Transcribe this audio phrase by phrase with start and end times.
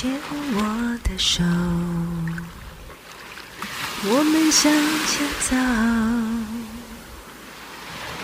[0.00, 0.08] 牵
[0.54, 0.60] 我
[1.02, 1.42] 的手，
[4.04, 4.72] 我们向
[5.08, 5.56] 前走。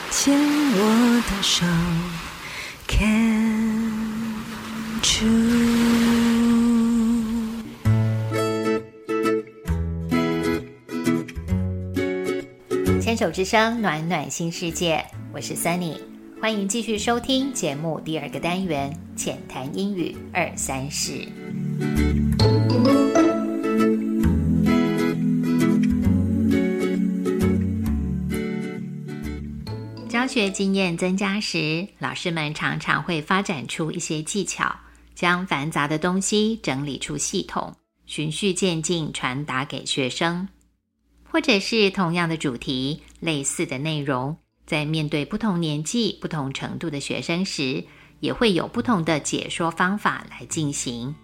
[0.09, 0.79] 牵我
[1.29, 1.67] 的手
[2.87, 3.91] ，Can
[5.03, 5.25] true。
[13.00, 15.98] 牵手之声，暖暖新世界，我是 Sunny，
[16.41, 21.27] 欢迎继续收听节目第二个单元浅谈英语二三事。
[30.09, 34.74] 教学经验增加时，老师们常常会发展出一些技巧，
[35.15, 40.48] 将繁杂的东西整理出系统，循序渐进传达给学生。
[41.24, 44.34] 或者是同样的主题、类似的内容，
[44.66, 47.84] 在面对不同年纪、不同程度的学生时，
[48.20, 51.15] 也会有不同的解说方法来进行。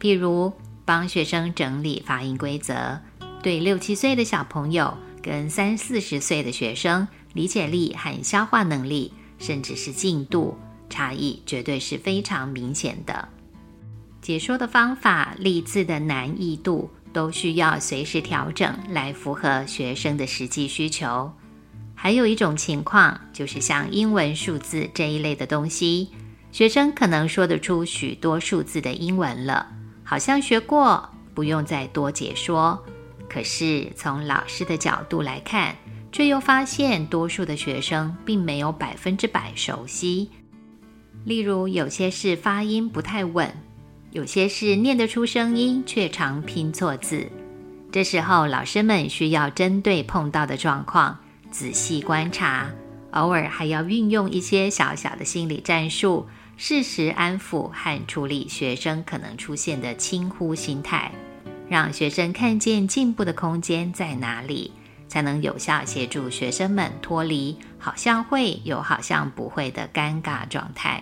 [0.00, 0.52] 譬如，
[0.84, 2.98] 帮学生整理发音规则，
[3.42, 10.56] 对六七岁的小朋友跟三四十岁的学生，理解力和消化能力，甚至是进度
[10.88, 13.28] 差异，绝对是非常明显的。
[14.20, 16.90] 解说的方法、例字的难易度。
[17.10, 21.32] 都需要随时调整来符合学生的实际需求。
[21.94, 26.10] 还有一种情况，就是像英文数字这一类的东西，
[26.52, 29.66] 学生可能说得出许多数字的英文了，
[30.08, 32.82] 好像学过，不用再多解说。
[33.28, 35.76] 可是从老师的角度来看，
[36.10, 40.30] 却又发现多数的学生并没有百分之百熟悉。
[41.26, 43.54] 例如，有些是发音不太稳。
[44.10, 47.30] 有些是念得出声音，却常拼错字。
[47.92, 51.18] 这时候，老师们需要针对碰到的状况
[51.50, 52.70] 仔细观察，
[53.10, 56.26] 偶尔还要运用一些小小的心理战术，
[56.60, 61.12] 适时安抚和处理学生可能出现的轻忽心态，
[61.68, 64.72] 让学生看见进步的空间在哪里，
[65.06, 71.00] 才能有效协助学生们脱离好像会有好像不会的尴尬状态。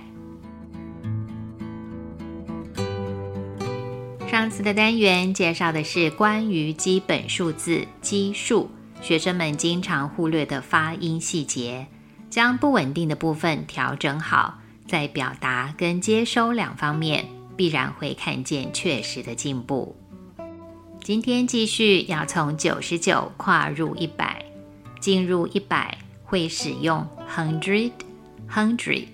[4.28, 11.87] 上次的单元介绍的是关于基本数字基数，学生们经常忽略的发音细节，
[12.28, 17.26] 将不稳定的部分调整好，在表达跟接收两方面
[17.56, 19.97] 必然会看见确实的进步。
[21.02, 24.44] 今天继续要从九十九跨入一百，
[25.00, 27.92] 进入一百会使用 hundred
[28.50, 29.08] hundred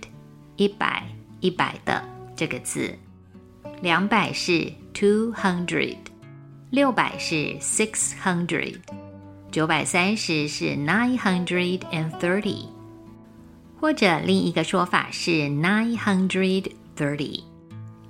[0.56, 1.06] 一百
[1.40, 2.02] 一百的
[2.36, 2.96] 这个字，
[3.80, 4.72] 两百是。
[4.94, 5.96] Two hundred，
[6.68, 8.74] 六百是 six hundred，
[9.50, 12.66] 九百三十是 nine hundred and thirty，
[13.82, 17.42] 或者另一个说法是 nine hundred thirty。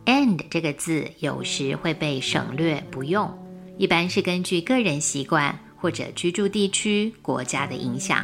[0.04, 3.32] And 这个字有时会被省略不用，
[3.78, 8.22] 一般是根据个人习惯或者居住地区、国家的影响。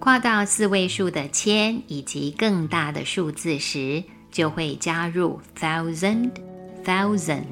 [0.00, 4.02] 跨到四位数的千以及更大的数字时，
[4.32, 6.32] 就会加入 thousand。
[6.84, 7.44] thousand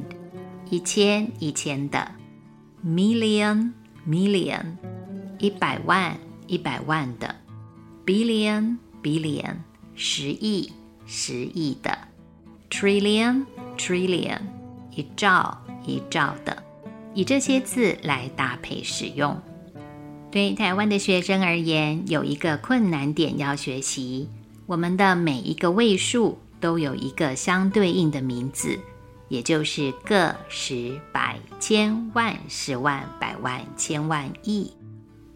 [0.70, 2.10] 一千一千的
[2.84, 3.70] ，million
[4.08, 4.74] million
[5.38, 6.18] 一百万
[6.48, 7.32] 一百万的
[8.04, 9.56] ，billion billion
[9.94, 10.72] 十亿
[11.06, 11.96] 十亿的
[12.70, 13.44] ，trillion
[13.76, 14.40] trillion
[14.94, 16.62] 一兆一兆的，
[17.14, 19.40] 以这些字来搭配使用。
[20.30, 24.28] 对台湾的学生而言，有一个困难点要学习：
[24.66, 28.78] 我们的每一个位数都有一个相对应的名字。
[29.28, 34.70] 也就是个、十、百、千、万、十万、百万、千万、亿，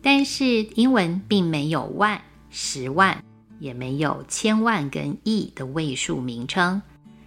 [0.02, 2.20] 但是英文并没有万、
[2.50, 3.22] 十万，
[3.58, 6.80] 也没有千万跟亿的位数名称，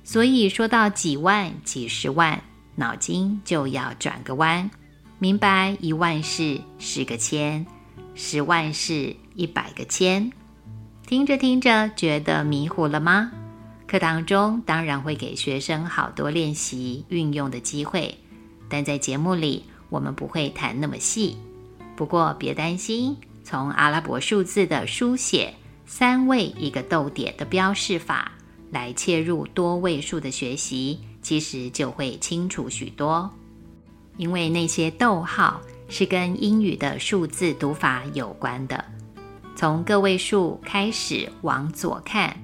[0.04, 2.42] 所以说到几万、几十万，
[2.76, 4.70] 脑筋就要转个弯，
[5.18, 7.66] 明白一万是十个千，
[8.16, 10.32] 十万是一百个千，
[11.06, 13.32] 听着听着觉得迷糊了吗？
[13.88, 18.18] 课堂中当然会给学生好多练习运用的机会，
[18.70, 21.36] 但在节目里我们不会谈那么细。
[21.96, 23.18] 不过别担心，
[23.50, 25.56] 从阿拉伯数字的书写、
[25.88, 28.32] 三位一个逗点的标示法
[28.72, 33.28] 来切入多位数的学习，其实就会清楚许多。
[34.18, 38.86] 因为那些逗号是跟英语的数字读法有关的。
[39.56, 42.38] 从个位数开始往左看。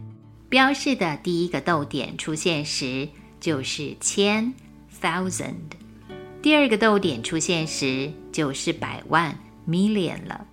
[0.49, 3.07] 标示的第一个逗点出现时，
[3.39, 4.51] 就是千
[4.99, 5.53] （thousand）；
[6.41, 9.37] 第二个逗点出现时，就是百万
[9.67, 10.47] （million） 了；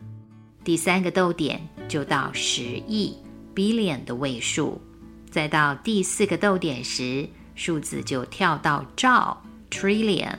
[0.64, 3.16] 第三个逗点就到十亿
[3.54, 4.80] （billion） 的位数；
[5.30, 10.36] 再到第四个逗点时，数字就跳到兆 （trillion），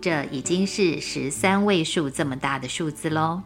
[0.00, 3.42] 这已经是十三位数这么大的数字喽。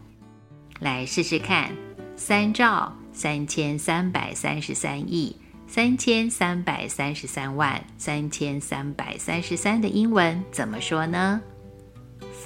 [0.80, 1.70] 来试试看，
[2.16, 5.36] 三兆三千三百三十三亿
[5.68, 11.40] 三千三百三十三万三千三百三十三的英文怎么说呢？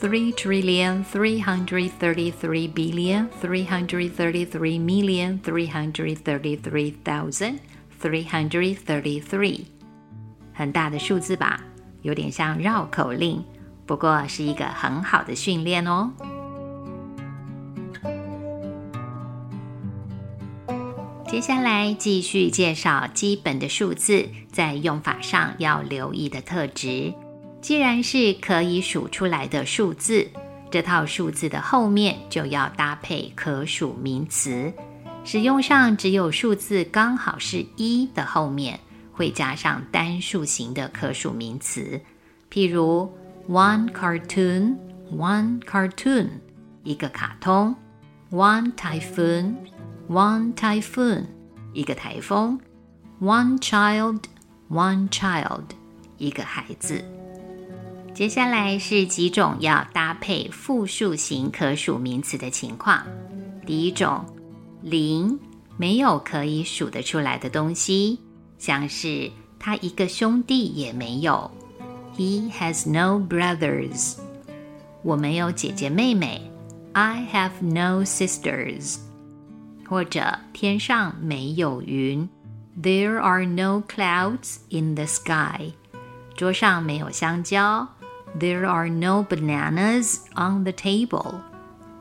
[0.05, 6.59] ？three trillion three hundred thirty three billion three hundred thirty three million three hundred thirty
[6.59, 7.59] three thousand
[7.99, 9.65] three hundred thirty three，
[10.53, 11.59] 很大的数字吧？
[12.03, 13.43] 有点像绕口令，
[13.87, 16.13] 不过是一个很好的训练哦。
[21.27, 27.15] 接下来继续介绍基本的数字在用法上要留意的特质。
[27.65, 30.29] 既然是可以数出来的数字，
[30.71, 34.71] 这套数字的后面就要搭配可数名词。
[35.25, 38.79] 使用上只有数字刚好是一的后面
[39.13, 41.99] 会加上单数型的可数名词，
[42.53, 43.11] 譬如
[43.49, 46.29] one cartoon，one cartoon，
[46.83, 47.75] 一个卡通
[48.31, 51.25] ；one typhoon，one typhoon，
[51.73, 52.61] 一个台风
[53.23, 55.63] ；one child，one child，
[56.19, 57.03] 一个孩子。
[58.15, 63.05] 接下来是几种要搭配复数型可数名词的情况。
[63.67, 64.25] 第一种，
[64.83, 65.37] 零，
[65.77, 68.21] 没有可以数得出来的东西，
[68.57, 69.29] 像是
[69.59, 71.51] 他一个兄弟也没有
[72.17, 74.17] ，He has no brothers。
[75.03, 76.49] 我没有姐姐妹妹
[76.93, 78.99] ，I have no sisters。
[79.89, 82.29] 或者天上没有云
[82.81, 85.73] ，There are no clouds in the sky。
[86.37, 87.89] 桌上没有香蕉。
[88.40, 91.42] There are no bananas on the table。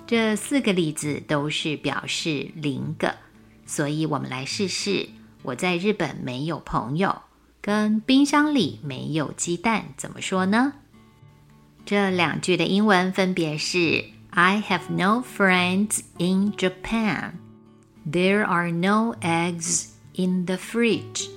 [0.06, 3.15] 这四个例子都是表示零个，
[3.67, 5.09] 所以我们来试试。
[5.43, 7.23] 我在日本没有朋友，
[7.61, 10.73] 跟冰箱里没有鸡蛋怎么说呢？
[11.85, 21.29] 这两句的英文分别是：I have no friends in Japan。There are no eggs in the fridge。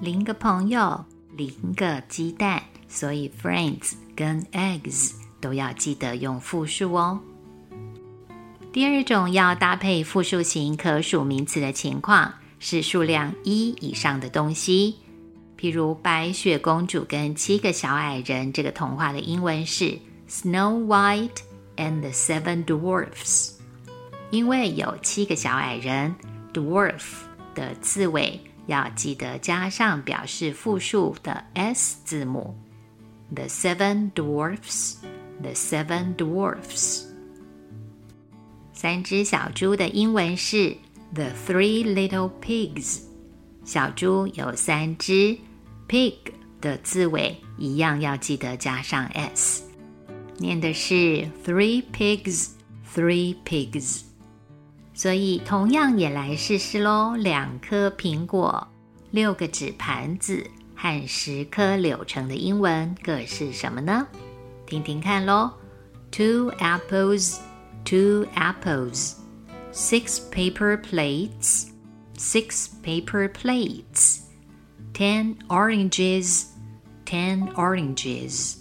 [0.00, 1.04] 零个朋友，
[1.36, 3.92] 零个鸡蛋，所以 friends。
[4.15, 7.19] 跟 eggs 都要记得用复数哦。
[8.71, 14.95] 第二种要搭配复数型可数名词的情况是数量一以上的东西，
[15.59, 21.41] 譬如《白雪公主跟七个小矮人》这个童话的英文是 Snow White
[21.77, 23.51] and the Seven Dwarfs。
[24.31, 26.15] 因为有七个小矮人
[26.51, 27.03] ，dwarf
[27.53, 32.57] 的字尾要记得加上表示复数的 s 字母。
[33.34, 34.96] The seven dwarfs,
[35.42, 37.04] the seven dwarfs。
[38.72, 40.76] 三只小猪的英文是
[41.14, 43.02] The three little pigs。
[43.64, 45.36] 小猪有三只，
[45.88, 46.14] pig
[46.60, 49.62] 的字尾一样要记得加上 s，
[50.38, 52.50] 念的是 three pigs,
[52.94, 54.02] three pigs。
[54.94, 58.66] 所以同样也来试试喽，两颗苹果，
[59.10, 60.50] 六个纸盘子。
[60.83, 64.05] 和十颗柳橙的英文各是什么呢？
[64.65, 65.49] 听听看喽。
[66.11, 67.37] Two apples,
[67.85, 69.13] two apples.
[69.71, 71.69] Six paper plates,
[72.17, 74.23] six paper plates.
[74.93, 76.47] Ten oranges,
[77.05, 78.57] ten oranges.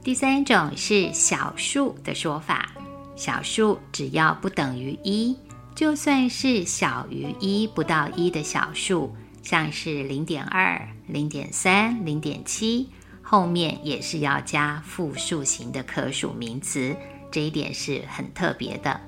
[0.00, 2.72] 第三种是小数的说法。
[3.16, 5.36] 小数只要不等于一，
[5.74, 9.12] 就算是小于一不到一的小数。
[9.44, 12.88] 像是零点二、零点三、零点七，
[13.20, 16.96] 后面也是要加复数型的可数名词，
[17.30, 18.98] 这一点是很特别的。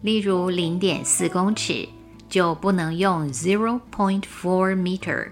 [0.00, 1.86] 例如零点四公尺
[2.30, 5.28] 就不能用 zero point four meter，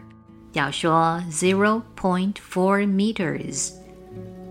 [0.53, 3.73] 要说 zero point four meters，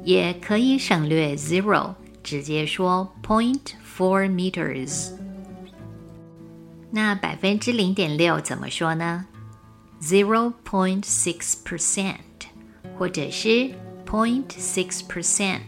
[0.03, 1.93] 也可以省略 zero，
[2.24, 3.62] 直接说 point
[3.98, 5.12] four meters。
[6.91, 9.25] 那百分之零点六怎么说呢
[10.01, 12.15] ？Zero point six percent，
[12.98, 13.72] 或者是
[14.05, 15.60] point six percent。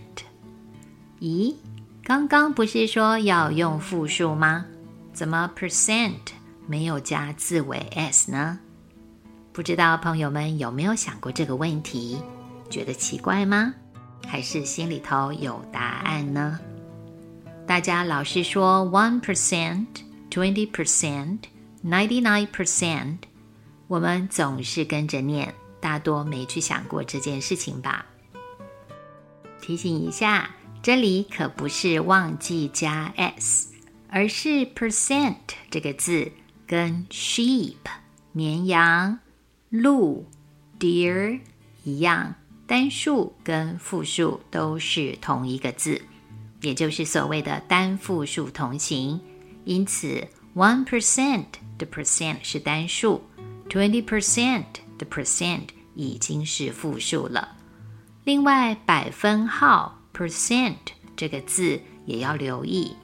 [1.19, 1.55] 咦，
[2.03, 4.65] 刚刚不是说要用复数吗？
[5.13, 6.17] 怎么 percent
[6.65, 8.59] 没有加字尾 s 呢？
[9.53, 12.17] 不知道朋友们有没有想过这个问题？
[12.69, 13.73] 觉得奇怪吗？
[14.25, 16.59] 还是心里头有答案呢？
[17.67, 19.85] 大家老是说 one percent。
[20.31, 21.39] Twenty percent,
[21.83, 23.17] ninety nine percent，
[23.87, 28.05] 我们总是跟着念，大多没去想过这件事情吧？
[29.59, 30.49] 提醒一下，
[30.81, 33.73] 这里可不是忘记加 s，
[34.07, 35.35] 而是 percent
[35.69, 36.31] 这个字
[36.65, 37.75] 跟 sheep
[38.31, 39.19] 绵羊
[39.69, 40.25] 鹿
[40.79, 41.41] deer
[41.83, 42.33] 一样，
[42.65, 46.01] 单数跟复数都是同一个字，
[46.61, 49.19] 也就是所谓的单复数同形。
[49.65, 51.45] 因此，one percent
[51.77, 53.21] 的 percent 是单数
[53.69, 54.65] ，twenty percent
[54.97, 57.57] 的 percent 已经是复数了。
[58.23, 60.75] 另外，百分号 percent
[61.15, 62.95] 这个字也要留意，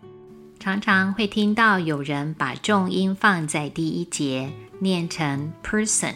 [0.60, 6.14] 常常会听到有人把重音放在第一节，念成 person，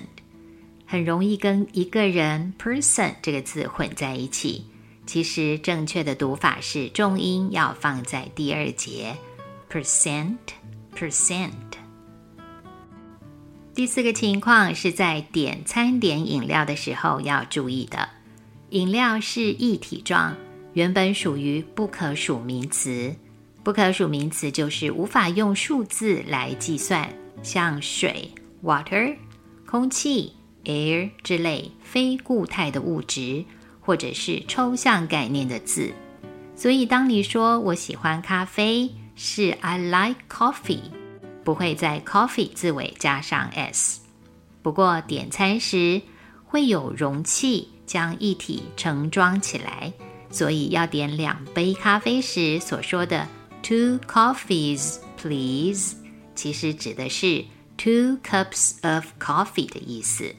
[0.86, 4.65] 很容易跟一个人 person 这个字混在一起。
[5.07, 9.17] 其实正确的读法是重音要放在第二节
[9.72, 10.38] ，percent
[10.94, 11.50] percent。
[13.74, 18.10] 第四个情况是在点餐点饮料的时候要注意的。
[18.72, 20.36] 饮料是一体状，
[20.74, 23.16] 原本属于不可数名词。
[23.63, 27.08] 不可数名词就是无法用数字来计算，
[27.44, 28.32] 像水
[28.63, 29.16] （water）、
[29.66, 30.34] 空气
[30.66, 33.46] （air） 之类非固态的物质，
[33.80, 35.92] 或者是抽象概念的字。
[36.56, 38.90] 所以，当你说我喜欢咖啡，
[39.24, 40.82] 是 I like coffee，
[41.44, 44.01] 不会在 coffee 字尾加上 s。
[44.63, 46.01] 不过，点餐时
[46.46, 47.70] 会有容器。
[47.86, 49.92] 将一体盛装起来，
[50.30, 53.28] 所以要点两杯咖啡时所说的
[53.62, 55.96] “two coffees, please”，
[56.34, 57.44] 其实指的是
[57.78, 60.34] “two cups of coffee” 的意思。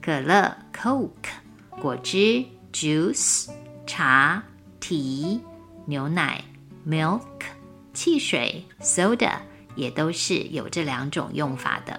[0.00, 1.10] 可乐 （Coke）、
[1.82, 3.50] 果汁 （juice）、
[3.86, 4.42] 茶
[4.80, 5.38] （tea）、
[5.84, 6.42] 牛奶
[6.88, 7.20] （milk）、
[7.96, 9.38] 汽水 （soda）
[9.74, 11.98] 也都是有这两种用法的。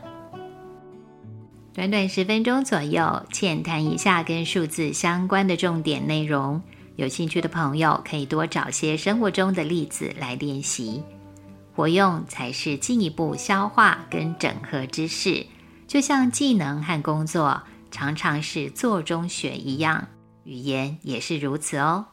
[1.74, 6.62] 短短十分钟左右，浅谈一下跟数字相关的重点内容。
[6.98, 11.04] 有兴趣的朋友可以多找些生活中的例子来练习，
[11.76, 15.46] 活用才是进一步消化跟整合知识。
[15.88, 20.08] 就像技能和工作常常是做中学一样，
[20.44, 22.06] 语言也是如此哦。